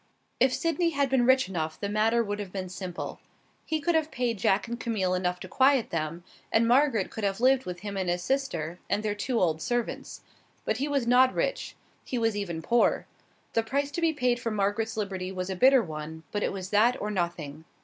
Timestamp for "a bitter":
15.51-15.83